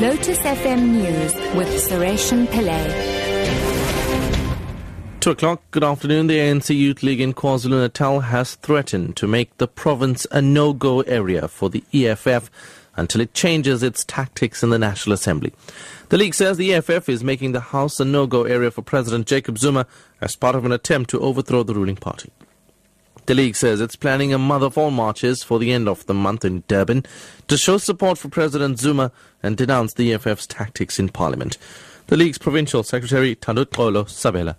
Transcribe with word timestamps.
Lotus 0.00 0.38
FM 0.38 0.92
News 0.92 1.34
with 1.56 1.66
Sureshan 1.66 2.46
Pillay. 2.46 2.86
Two 5.18 5.32
o'clock, 5.32 5.60
good 5.72 5.82
afternoon. 5.82 6.28
The 6.28 6.38
ANC 6.38 6.72
Youth 6.72 7.02
League 7.02 7.20
in 7.20 7.34
KwaZulu 7.34 7.80
Natal 7.80 8.20
has 8.20 8.54
threatened 8.54 9.16
to 9.16 9.26
make 9.26 9.56
the 9.56 9.66
province 9.66 10.24
a 10.30 10.40
no 10.40 10.72
go 10.72 11.00
area 11.00 11.48
for 11.48 11.68
the 11.68 11.82
EFF 11.92 12.48
until 12.94 13.20
it 13.20 13.34
changes 13.34 13.82
its 13.82 14.04
tactics 14.04 14.62
in 14.62 14.70
the 14.70 14.78
National 14.78 15.14
Assembly. 15.14 15.52
The 16.10 16.18
league 16.18 16.34
says 16.34 16.58
the 16.58 16.74
EFF 16.74 17.08
is 17.08 17.24
making 17.24 17.50
the 17.50 17.58
House 17.58 17.98
a 17.98 18.04
no 18.04 18.28
go 18.28 18.44
area 18.44 18.70
for 18.70 18.82
President 18.82 19.26
Jacob 19.26 19.58
Zuma 19.58 19.84
as 20.20 20.36
part 20.36 20.54
of 20.54 20.64
an 20.64 20.70
attempt 20.70 21.10
to 21.10 21.18
overthrow 21.18 21.64
the 21.64 21.74
ruling 21.74 21.96
party. 21.96 22.30
The 23.28 23.34
league 23.34 23.56
says 23.56 23.82
it's 23.82 23.94
planning 23.94 24.32
a 24.32 24.38
month 24.38 24.62
of 24.62 24.78
all 24.78 24.90
marches 24.90 25.42
for 25.42 25.58
the 25.58 25.70
end 25.70 25.86
of 25.86 26.06
the 26.06 26.14
month 26.14 26.46
in 26.46 26.64
Durban 26.66 27.04
to 27.48 27.58
show 27.58 27.76
support 27.76 28.16
for 28.16 28.30
President 28.30 28.78
Zuma 28.78 29.12
and 29.42 29.54
denounce 29.54 29.92
the 29.92 30.14
EFF's 30.14 30.46
tactics 30.46 30.98
in 30.98 31.10
Parliament. 31.10 31.58
The 32.06 32.16
league's 32.16 32.38
provincial 32.38 32.82
secretary 32.82 33.36
Thanduxolo 33.36 34.06
Sabela. 34.06 34.56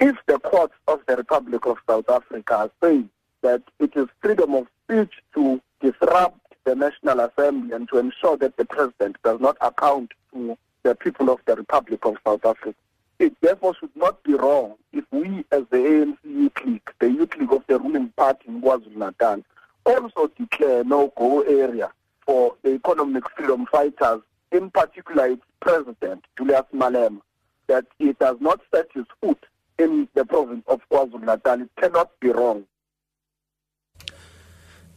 If 0.00 0.16
the 0.26 0.38
courts 0.38 0.72
of 0.88 1.00
the 1.06 1.16
Republic 1.16 1.66
of 1.66 1.76
South 1.86 2.08
Africa 2.08 2.70
say 2.82 3.04
that 3.42 3.62
it 3.78 3.94
is 3.96 4.06
freedom 4.22 4.54
of 4.54 4.66
speech 4.84 5.12
to 5.34 5.60
disrupt 5.82 6.40
the 6.64 6.74
National 6.74 7.20
Assembly 7.20 7.76
and 7.76 7.86
to 7.90 7.98
ensure 7.98 8.38
that 8.38 8.56
the 8.56 8.64
president 8.64 9.18
does 9.24 9.42
not 9.42 9.58
account 9.60 10.12
to 10.32 10.56
the 10.84 10.94
people 10.94 11.28
of 11.28 11.40
the 11.44 11.56
Republic 11.56 12.00
of 12.06 12.16
South 12.26 12.46
Africa, 12.46 12.74
it 13.22 13.40
therefore 13.40 13.74
should 13.78 13.94
not 13.94 14.20
be 14.24 14.34
wrong 14.34 14.74
if 14.92 15.04
we 15.12 15.44
as 15.52 15.62
the 15.70 15.76
ANC 15.76 16.16
Youth 16.24 16.64
League, 16.66 16.90
the 16.98 17.08
Youth 17.08 17.36
League 17.36 17.52
of 17.52 17.62
the 17.68 17.78
ruling 17.78 18.08
party 18.16 18.48
in 18.48 18.60
KwaZulu-Natal, 18.60 19.44
also 19.86 20.26
declare 20.36 20.82
no-go 20.82 21.42
area 21.42 21.92
for 22.26 22.56
the 22.62 22.74
economic 22.74 23.22
freedom 23.30 23.64
fighters, 23.66 24.22
in 24.50 24.70
particular 24.70 25.28
its 25.28 25.42
president, 25.60 26.24
Julius 26.36 26.64
Malema, 26.74 27.20
that 27.68 27.86
he 27.98 28.12
does 28.14 28.36
not 28.40 28.60
set 28.74 28.88
his 28.92 29.04
foot 29.20 29.46
in 29.78 30.08
the 30.14 30.24
province 30.24 30.64
of 30.66 30.80
KwaZulu-Natal. 30.90 31.62
It 31.62 31.70
cannot 31.76 32.10
be 32.18 32.30
wrong. 32.30 32.64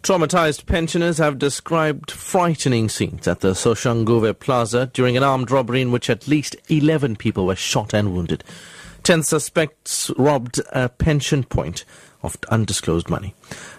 Traumatized 0.06 0.68
pensioners 0.68 1.18
have 1.18 1.40
described 1.40 2.12
frightening 2.12 2.90
scenes 2.90 3.28
at 3.28 3.40
the 3.40 3.54
Soshanguve 3.54 4.38
Plaza 4.38 4.92
during 4.94 5.18
an 5.18 5.24
armed 5.24 5.50
robbery 5.50 5.82
in 5.82 5.92
which 5.92 6.12
at 6.12 6.28
least 6.28 6.56
11 6.70 7.16
people 7.16 7.48
were 7.48 7.56
shot 7.56 7.92
and 7.92 8.14
wounded. 8.14 8.44
Ten 9.02 9.24
suspects 9.24 10.12
robbed 10.16 10.62
a 10.72 10.90
pension 10.90 11.44
point 11.44 11.86
of 12.22 12.38
undisclosed 12.50 13.10
money. 13.10 13.34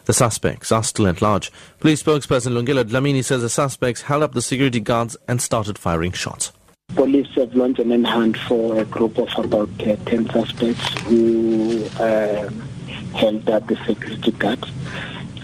The 0.06 0.12
suspects 0.12 0.72
are 0.72 0.82
still 0.82 1.06
at 1.06 1.22
large. 1.22 1.52
Police 1.78 2.02
spokesperson 2.02 2.60
Lungelo 2.60 2.82
Dlamini 2.82 3.24
says 3.24 3.42
the 3.42 3.48
suspects 3.48 4.02
held 4.02 4.24
up 4.24 4.32
the 4.32 4.42
security 4.42 4.80
guards 4.80 5.16
and 5.28 5.40
started 5.40 5.78
firing 5.78 6.10
shots. 6.10 6.50
Police 6.96 7.32
have 7.36 7.54
launched 7.54 7.78
an 7.78 7.90
manhunt 7.90 8.36
for 8.36 8.80
a 8.80 8.84
group 8.84 9.16
of 9.16 9.28
about 9.38 9.70
uh, 9.80 9.94
10 10.06 10.30
suspects 10.30 10.88
who 11.02 11.84
uh, 12.00 12.50
held 13.14 13.48
up 13.48 13.68
the 13.68 13.76
security 13.86 14.32
guards. 14.32 14.68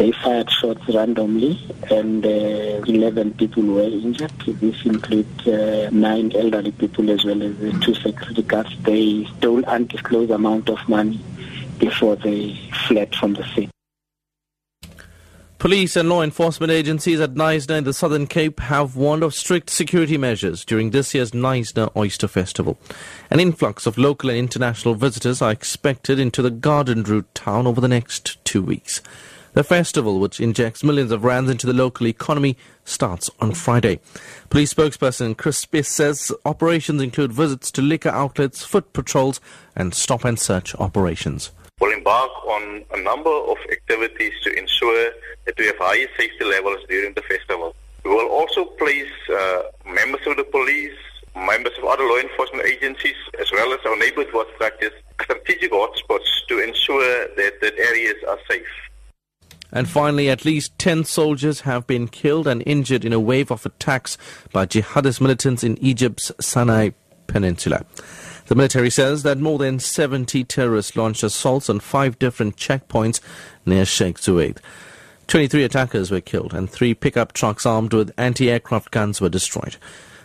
They 0.03 0.11
fired 0.11 0.50
shots 0.50 0.83
randomly, 0.89 1.61
and 1.89 2.27
uh, 2.27 2.28
11 2.28 3.34
people 3.34 3.62
were 3.62 3.84
injured. 3.84 4.33
This 4.45 4.84
includes 4.84 5.47
uh, 5.47 5.91
nine 5.92 6.33
elderly 6.34 6.72
people 6.72 7.08
as 7.08 7.25
well 7.25 7.41
as 7.41 7.55
two 7.84 7.95
security 7.95 8.42
guards. 8.42 8.77
They 8.83 9.25
stole 9.39 9.64
undisclosed 9.64 10.33
amount 10.33 10.70
of 10.70 10.89
money 10.89 11.20
before 11.78 12.17
they 12.17 12.58
fled 12.89 13.14
from 13.14 13.34
the 13.34 13.47
scene. 13.55 13.70
Police 15.58 15.95
and 15.95 16.08
law 16.08 16.23
enforcement 16.23 16.73
agencies 16.73 17.20
at 17.20 17.34
Knysna 17.34 17.78
in 17.78 17.84
the 17.84 17.92
Southern 17.92 18.27
Cape 18.27 18.58
have 18.58 18.97
warned 18.97 19.23
of 19.23 19.33
strict 19.33 19.70
security 19.70 20.19
measures 20.19 20.64
during 20.64 20.91
this 20.91 21.14
year's 21.14 21.30
Knysna 21.30 21.95
Oyster 21.97 22.27
Festival. 22.27 22.77
An 23.30 23.39
influx 23.39 23.86
of 23.86 23.97
local 23.97 24.30
and 24.30 24.39
international 24.41 24.97
visitors 24.97 25.41
are 25.41 25.53
expected 25.53 26.18
into 26.18 26.42
the 26.42 26.51
Garden 26.51 27.05
Route 27.05 27.33
town 27.36 27.68
over 27.68 27.80
the 27.80 27.86
next 27.86 28.45
two 28.45 28.62
weeks. 28.62 29.01
The 29.55 29.63
festival, 29.63 30.18
which 30.18 30.40
injects 30.40 30.83
millions 30.83 31.11
of 31.11 31.24
rands 31.24 31.51
into 31.51 31.67
the 31.67 31.74
local 31.74 32.07
economy, 32.07 32.57
starts 32.86 33.29
on 33.39 33.52
Friday. 33.52 34.01
Police 34.48 34.73
spokesperson 34.73 35.36
Chris 35.36 35.58
Spies 35.58 35.89
says 35.89 36.33
operations 36.46 37.02
include 37.02 37.35
visits 37.35 37.70
to 37.73 37.83
liquor 37.83 38.08
outlets, 38.08 38.64
foot 38.64 38.95
patrols, 38.95 39.41
and 39.77 39.95
stop 39.95 40.24
and 40.24 40.41
search 40.41 40.74
operations. 40.77 41.51
We'll 41.80 41.92
embark 41.92 42.30
on 42.46 42.83
a 42.95 43.02
number 43.02 43.29
of 43.29 43.58
activities 43.70 44.33
to 44.45 44.58
ensure 44.58 45.12
that 45.45 45.58
we 45.58 45.67
have 45.67 45.77
higher 45.79 46.08
safety 46.17 46.45
levels 46.45 46.79
during 46.89 47.12
the 47.12 47.23
festival. 47.23 47.77
We 48.05 48.11
will 48.11 48.29
also 48.29 48.64
place 48.64 49.12
uh, 49.29 49.62
members 49.85 50.27
of 50.27 50.39
the 50.39 50.45
police, 50.45 50.96
members 51.36 51.73
of 51.77 51.85
other 51.85 52.05
law 52.05 52.17
enforcement 52.17 52.67
agencies, 52.67 53.17
as 53.39 53.52
well 53.52 53.70
as 53.74 53.80
our 53.85 53.98
neighborhood 53.98 54.33
watch 54.33 54.48
structures, 54.55 54.92
strategic 55.20 55.73
hotspots 55.73 56.46
to 56.48 56.58
ensure 56.58 57.29
that, 57.36 57.61
that 57.61 57.74
areas 57.79 58.17
are 58.27 58.39
safe. 58.48 58.67
And 59.72 59.88
finally, 59.88 60.28
at 60.28 60.44
least 60.44 60.78
10 60.78 61.05
soldiers 61.05 61.60
have 61.62 61.86
been 61.86 62.08
killed 62.08 62.46
and 62.46 62.62
injured 62.66 63.05
in 63.05 63.12
a 63.12 63.20
wave 63.20 63.50
of 63.50 63.64
attacks 63.64 64.18
by 64.52 64.66
jihadist 64.66 65.20
militants 65.20 65.64
in 65.64 65.78
Egypt's 65.78 66.30
Sinai 66.40 66.90
Peninsula. 67.27 67.84
The 68.46 68.55
military 68.55 68.90
says 68.90 69.22
that 69.22 69.38
more 69.38 69.58
than 69.58 69.78
70 69.78 70.44
terrorists 70.44 70.96
launched 70.96 71.22
assaults 71.22 71.70
on 71.70 71.80
five 71.80 72.18
different 72.18 72.56
checkpoints 72.56 73.20
near 73.64 73.86
Sheikh 73.86 74.18
Zuweid. 74.18 74.58
23 75.28 75.64
attackers 75.64 76.11
were 76.11 76.20
killed 76.20 76.52
and 76.52 76.68
three 76.68 76.92
pickup 76.92 77.32
trucks 77.32 77.64
armed 77.64 77.94
with 77.94 78.12
anti-aircraft 78.18 78.90
guns 78.90 79.20
were 79.20 79.30
destroyed. 79.30 79.77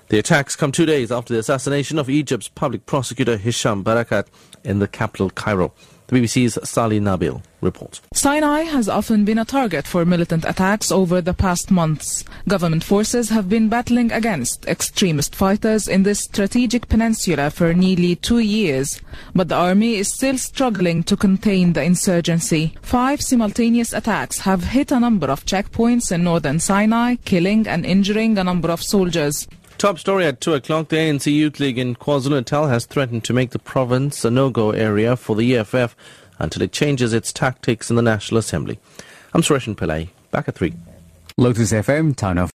The 0.09 0.19
attacks 0.19 0.55
come 0.55 0.71
two 0.71 0.85
days 0.85 1.11
after 1.11 1.33
the 1.33 1.39
assassination 1.39 1.99
of 1.99 2.09
Egypt's 2.09 2.47
public 2.47 2.85
prosecutor 2.85 3.37
Hisham 3.37 3.83
Barakat 3.83 4.27
in 4.63 4.79
the 4.79 4.87
capital 4.87 5.29
Cairo. 5.29 5.73
The 6.07 6.21
BBC's 6.21 6.57
Sally 6.69 7.01
Nabil 7.01 7.41
reports. 7.59 7.99
Sinai 8.13 8.61
has 8.61 8.87
often 8.87 9.25
been 9.25 9.37
a 9.37 9.43
target 9.43 9.85
for 9.85 10.05
militant 10.05 10.45
attacks 10.45 10.89
over 10.89 11.19
the 11.19 11.33
past 11.33 11.69
months. 11.69 12.23
Government 12.47 12.85
forces 12.85 13.27
have 13.29 13.49
been 13.49 13.67
battling 13.67 14.13
against 14.13 14.65
extremist 14.67 15.35
fighters 15.35 15.85
in 15.89 16.03
this 16.03 16.21
strategic 16.21 16.87
peninsula 16.87 17.49
for 17.49 17.73
nearly 17.73 18.15
two 18.15 18.39
years, 18.39 19.01
but 19.35 19.49
the 19.49 19.55
army 19.55 19.95
is 19.95 20.13
still 20.13 20.37
struggling 20.37 21.03
to 21.03 21.17
contain 21.17 21.73
the 21.73 21.83
insurgency. 21.83 22.73
Five 22.81 23.21
simultaneous 23.21 23.91
attacks 23.91 24.39
have 24.39 24.63
hit 24.63 24.93
a 24.93 25.01
number 25.01 25.27
of 25.27 25.45
checkpoints 25.45 26.09
in 26.09 26.23
northern 26.23 26.61
Sinai, 26.61 27.15
killing 27.25 27.67
and 27.67 27.85
injuring 27.85 28.37
a 28.37 28.45
number 28.45 28.71
of 28.71 28.81
soldiers. 28.81 29.45
Top 29.77 29.99
story 29.99 30.25
at 30.25 30.41
2 30.41 30.55
o'clock. 30.55 30.89
The 30.89 30.97
ANC 30.97 31.31
Youth 31.31 31.59
League 31.59 31.77
in 31.77 31.95
KwaZulu-Natal 31.95 32.67
has 32.67 32.87
threatened 32.87 33.23
to 33.25 33.33
make 33.33 33.51
the 33.51 33.59
province 33.59 34.25
a 34.25 34.31
no-go 34.31 34.71
area 34.71 35.15
for 35.15 35.35
the 35.35 35.55
EFF 35.55 35.95
until 36.39 36.63
it 36.63 36.71
changes 36.71 37.13
its 37.13 37.31
tactics 37.31 37.91
in 37.91 37.95
the 37.95 38.01
National 38.01 38.39
Assembly. 38.39 38.79
I'm 39.35 39.43
Sureshan 39.43 39.75
Pillay. 39.75 40.09
Back 40.31 40.47
at 40.47 40.55
3. 40.55 40.73
Lotus 41.37 41.71
FM, 41.71 42.15
Town 42.15 42.39
of 42.39 42.45